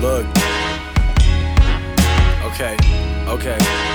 Look. 0.00 0.24
Okay, 2.46 2.74
okay 3.28 3.89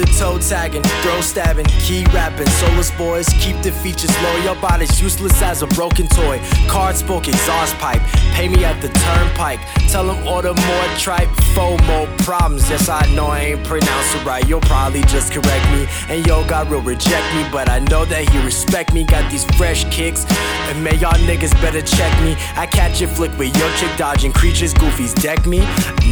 the 0.00 0.06
toe 0.18 0.38
tagging, 0.38 0.82
throw 1.02 1.20
stabbing, 1.20 1.66
key 1.66 2.04
rapping. 2.06 2.48
Soulless 2.48 2.90
boys 2.92 3.28
keep 3.40 3.60
the 3.62 3.70
features 3.70 4.14
low. 4.22 4.36
Your 4.38 4.54
body's 4.56 5.00
useless 5.00 5.42
as 5.42 5.62
a 5.62 5.66
broken 5.68 6.06
toy. 6.08 6.40
Card 6.68 6.96
spoke 6.96 7.28
exhaust 7.28 7.76
pipe. 7.76 8.00
Pay 8.32 8.48
me 8.48 8.64
at 8.64 8.80
the 8.80 8.88
turnpike. 8.88 9.60
Tell 9.88 10.06
them 10.06 10.26
order 10.26 10.54
more 10.54 10.86
tripe. 10.96 11.28
FOMO 11.54 12.06
problems. 12.24 12.70
Yes, 12.70 12.88
I 12.88 13.04
know 13.14 13.26
I 13.26 13.40
ain't 13.40 13.64
pronounced 13.64 14.16
it 14.16 14.24
right. 14.24 14.46
You'll 14.48 14.62
probably 14.62 15.02
just 15.02 15.32
correct 15.32 15.66
me. 15.72 15.86
And 16.08 16.26
yo, 16.26 16.46
God 16.48 16.70
will 16.70 16.82
reject 16.82 17.34
me. 17.34 17.44
But 17.52 17.68
I 17.68 17.80
know 17.80 18.04
that 18.06 18.28
he 18.28 18.42
respect 18.42 18.94
me. 18.94 19.04
Got 19.04 19.30
these 19.30 19.44
fresh 19.56 19.84
kicks. 19.92 20.24
And 20.70 20.82
man, 20.82 20.98
y'all 20.98 21.18
niggas 21.28 21.52
better 21.60 21.82
check 21.82 22.12
me. 22.22 22.36
I 22.56 22.66
catch 22.66 23.02
it 23.02 23.08
flick 23.08 23.36
with 23.36 23.54
your 23.56 23.70
chick 23.76 23.94
dodging 23.98 24.32
creatures. 24.32 24.72
Goofies 24.72 25.20
deck 25.20 25.44
me. 25.46 25.60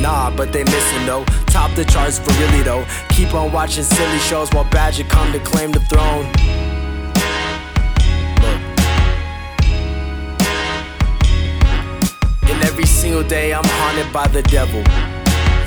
Nah, 0.02 0.30
but 0.36 0.52
they 0.52 0.64
missing 0.64 1.06
though. 1.06 1.24
Top 1.50 1.74
the 1.74 1.84
charts 1.84 2.18
for 2.18 2.32
really 2.40 2.62
though. 2.62 2.84
Keep 3.10 3.34
on 3.34 3.52
watching 3.52 3.84
silly 3.84 4.18
shows 4.18 4.50
while 4.52 4.68
Badger 4.70 5.04
come 5.04 5.32
to 5.32 5.40
claim 5.40 5.72
the 5.72 5.80
throne. 5.80 6.26
And 12.48 12.62
every 12.64 12.86
single 12.86 13.22
day 13.22 13.52
I'm 13.52 13.64
haunted 13.64 14.12
by 14.12 14.28
the 14.28 14.42
devil. 14.42 14.82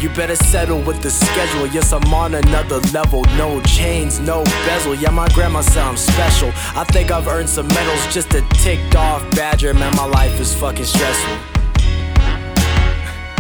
You 0.02 0.10
better 0.10 0.36
settle 0.36 0.82
with 0.82 1.02
the 1.04 1.12
schedule. 1.12 1.68
Yes, 1.68 1.94
I'm 1.94 2.12
on 2.12 2.34
another 2.34 2.80
level. 2.92 3.24
No 3.38 3.62
chains, 3.62 4.20
no 4.20 4.44
bezel. 4.66 4.96
Yeah, 4.96 5.12
my 5.12 5.28
grandma 5.30 5.62
said 5.62 5.84
I'm 5.84 5.96
special. 5.96 6.52
I 6.76 6.86
think 6.86 7.12
I've 7.12 7.28
earned 7.28 7.48
some 7.48 7.68
medals 7.68 8.12
just 8.12 8.34
a 8.34 8.42
ticked 8.64 8.96
off 8.96 9.22
badger. 9.36 9.76
Man, 9.76 9.96
my 9.96 10.06
life 10.06 10.40
is 10.40 10.56
fucking 10.56 10.86
stressful. 10.86 11.38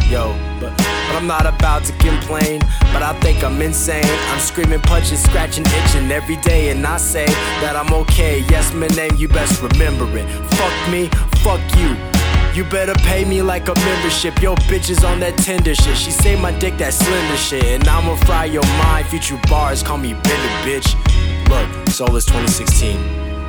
Yo, 0.07 0.37
but, 0.59 0.90
but 1.11 1.17
I'm 1.17 1.27
not 1.27 1.45
about 1.45 1.83
to 1.85 1.93
complain. 1.93 2.61
But 2.93 3.03
I 3.03 3.13
think 3.19 3.43
I'm 3.43 3.61
insane. 3.61 4.05
I'm 4.31 4.39
screaming, 4.39 4.79
punching, 4.79 5.17
scratching, 5.17 5.65
itching 5.65 6.09
every 6.09 6.37
day. 6.37 6.69
And 6.69 6.85
I 6.87 6.97
say 6.97 7.25
that 7.59 7.75
I'm 7.75 7.93
okay. 8.03 8.39
Yes, 8.49 8.73
my 8.73 8.87
name, 8.87 9.15
you 9.17 9.27
best 9.27 9.61
remember 9.61 10.05
it. 10.17 10.25
Fuck 10.55 10.89
me, 10.89 11.09
fuck 11.43 11.59
you. 11.77 11.97
You 12.55 12.63
better 12.69 12.93
pay 13.03 13.25
me 13.25 13.41
like 13.41 13.67
a 13.67 13.75
membership. 13.75 14.41
Yo, 14.41 14.55
bitches 14.71 15.05
on 15.05 15.19
that 15.19 15.37
tender 15.37 15.75
shit. 15.75 15.97
She 15.97 16.11
say 16.11 16.39
my 16.39 16.57
dick 16.59 16.77
that 16.77 16.93
slender 16.93 17.37
shit. 17.37 17.63
And 17.65 17.87
I'ma 17.89 18.15
fry 18.27 18.45
your 18.45 18.65
mind. 18.79 19.07
Future 19.07 19.39
bars 19.49 19.83
call 19.83 19.97
me 19.97 20.13
bender, 20.13 20.53
bitch. 20.63 20.95
Look, 21.49 21.89
Soulless 21.89 22.25
2016. 22.25 23.40